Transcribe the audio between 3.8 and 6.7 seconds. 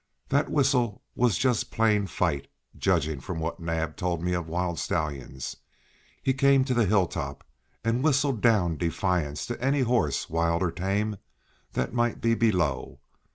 told me of wild stallions. He came